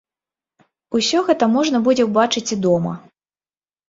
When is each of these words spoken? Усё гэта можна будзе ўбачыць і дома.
Усё 0.99 1.19
гэта 1.27 1.49
можна 1.55 1.81
будзе 1.87 2.03
ўбачыць 2.07 2.47
і 2.57 2.57
дома. 2.67 2.95